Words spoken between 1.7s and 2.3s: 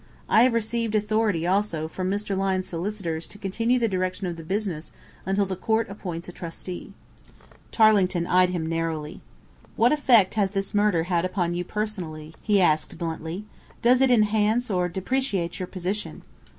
from